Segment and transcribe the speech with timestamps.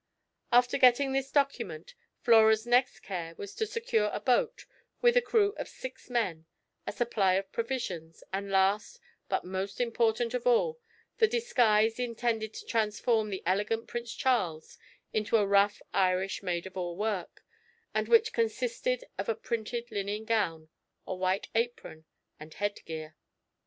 [0.51, 4.65] After getting this document, Flora's next care was to secure a boat,
[4.99, 6.47] with a crew of six men,
[6.87, 10.79] a supply of provisions, and last, but most important of all,
[11.19, 14.79] the disguise intended to transform the elegant Prince Charles
[15.13, 17.45] into a rough Irish maid of all work,
[17.93, 20.69] and which consisted of a printed linen gown,
[21.05, 22.05] a white apron
[22.39, 23.15] and head gear.